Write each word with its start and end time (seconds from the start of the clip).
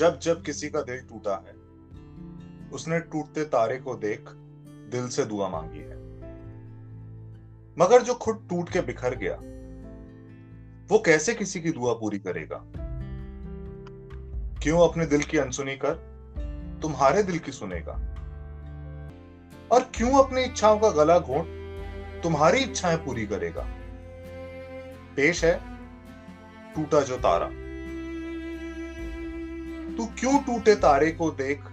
जब 0.00 0.18
जब 0.18 0.42
किसी 0.42 0.68
का 0.70 0.80
दिल 0.80 1.00
टूटा 1.00 1.34
है, 1.34 1.54
उसने 2.70 3.00
टूटते 3.00 3.44
तारे 3.44 3.76
को 3.76 3.94
देख 3.94 4.24
दिल 4.92 5.08
से 5.08 5.24
दुआ 5.24 5.48
मांगी 5.48 5.78
है। 5.78 5.96
मगर 7.78 8.02
जो 8.02 8.14
खुद 8.14 8.46
टूट 8.50 8.70
के 8.70 8.80
बिखर 8.80 9.14
गया, 9.14 9.34
वो 10.88 11.02
कैसे 11.06 11.34
किसी 11.34 11.60
की 11.60 11.70
दुआ 11.70 11.92
पूरी 11.92 12.18
करेगा? 12.18 12.64
क्यों 14.62 14.88
अपने 14.88 15.06
दिल 15.06 15.22
की 15.22 15.38
अनसुनी 15.38 15.76
कर 15.76 15.94
तुम्हारे 16.82 17.22
दिल 17.22 17.38
की 17.38 17.52
सुनेगा? 17.52 17.92
और 19.72 19.90
क्यों 19.94 20.24
अपनी 20.24 20.42
इच्छाओं 20.42 20.78
का 20.78 20.90
गला 20.90 21.18
घोट 21.18 21.46
तुम्हारी 22.22 22.58
इच्छाएँ 22.58 22.96
पूरी 22.96 23.26
करेगा? 23.26 23.68
पेश 25.16 25.44
है 25.44 25.60
टूटा 26.74 27.00
जो 27.00 27.16
तारा। 27.16 27.59
तू 30.00 30.06
क्यों 30.06 30.38
टूटे 30.38 30.74
तारे 30.74 31.10
को 31.10 31.30
देख 31.30 31.64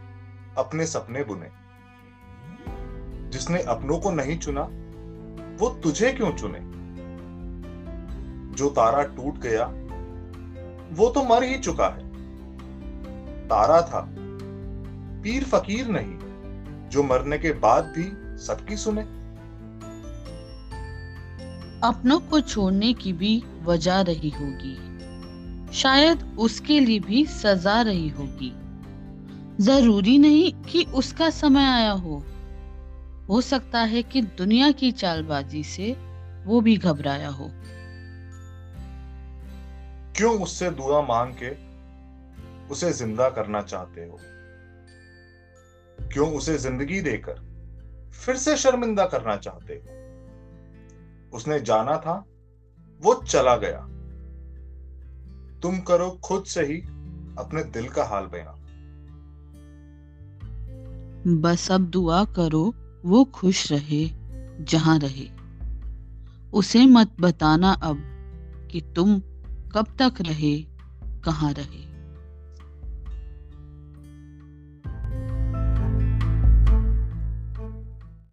अपने 0.57 0.85
सपने 0.85 1.23
बुने? 1.23 1.47
जिसने 3.29 3.61
अपनों 3.61 3.99
को 3.99 4.11
नहीं 4.11 4.39
चुना, 4.39 4.61
वो 5.57 5.69
तुझे 5.69 6.11
क्यों 6.11 6.31
चुने? 6.31 6.59
जो 8.55 8.69
तारा 8.69 9.03
टूट 9.03 9.37
गया, 9.37 9.65
वो 10.91 11.09
तो 11.09 11.23
मर 11.23 11.43
ही 11.43 11.59
चुका 11.59 11.87
है। 11.87 12.07
तारा 13.47 13.81
था, 13.81 14.07
पीर 15.23 15.43
फकीर 15.43 15.87
नहीं, 15.89 16.17
जो 16.89 17.03
मरने 17.03 17.37
के 17.37 17.51
बाद 17.51 17.85
भी 17.85 18.03
सबकी 18.43 18.77
सुने। 18.77 19.01
अपनों 21.87 22.19
को 22.19 22.41
छोड़ने 22.41 22.93
की 22.93 23.13
भी 23.13 23.43
वजह 23.63 24.01
रही 24.01 24.29
होगी। 24.29 24.86
शायद 25.73 26.35
उसके 26.39 26.79
लिए 26.79 26.99
भी 26.99 27.25
सजा 27.25 27.81
रही 27.81 28.09
होगी। 28.09 28.53
ज़रूरी 29.63 30.17
नहीं 30.17 30.63
कि 30.63 30.83
उसका 30.83 31.29
समय 31.29 31.63
आया 31.63 31.91
हो। 31.91 32.23
हो 33.29 33.41
सकता 33.41 33.79
है 33.79 34.03
कि 34.03 34.21
दुनिया 34.21 34.71
की 34.71 34.91
चालबाजी 34.91 35.63
से 35.63 35.97
वो 36.45 36.61
भी 36.61 36.77
घबराया 36.77 37.29
हो। 37.29 37.51
क्यों 40.17 40.41
उससे 40.41 40.69
दुआ 40.69 41.01
मांग 41.01 41.33
के 41.43 41.67
उसे 42.67 42.91
ज़िंदा 42.91 43.29
करना 43.29 43.61
चाहते 43.61 44.01
हो? 44.01 44.17
क्यों 46.13 46.33
उसे 46.33 46.57
ज़िंदगी 46.57 47.01
देकर 47.01 47.47
फिर 48.13 48.35
से 48.35 48.57
शर्मिंदा 48.57 49.05
करना 49.05 49.35
चाहते 49.35 49.73
हो? 49.73 49.97
उसने 51.37 51.59
जाना 51.59 51.97
था, 51.97 52.25
वो 53.01 53.13
चला 53.13 53.55
गया। 53.55 53.87
तुम 55.61 55.79
करो 55.79 56.19
खुद 56.23 56.43
से 56.43 56.61
ही 56.61 56.81
अपने 57.39 57.63
दिल 57.63 57.89
का 57.89 58.03
हाल 58.03 58.23
बयां। 58.23 58.67
बस 61.41 61.71
अब 61.71 61.81
दुआ 61.81 62.25
करो, 62.25 62.73
वो 63.05 63.23
खुश 63.23 63.71
रहे, 63.71 64.11
जहाँ 64.63 64.99
रहे। 64.99 65.29
उसे 66.53 66.85
मत 66.85 67.11
बताना 67.19 67.71
अब 67.71 67.97
कि 68.71 68.81
तुम 68.81 69.19
कब 69.71 69.85
तक 69.99 70.13
रहे, 70.21 70.61
कहाँ 71.03 71.53
रहे। 71.53 71.86